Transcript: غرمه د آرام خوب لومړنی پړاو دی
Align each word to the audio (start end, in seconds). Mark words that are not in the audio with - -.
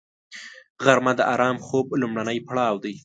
غرمه 0.83 1.13
د 1.19 1.21
آرام 1.33 1.57
خوب 1.65 1.85
لومړنی 2.01 2.39
پړاو 2.47 2.75
دی 2.83 2.95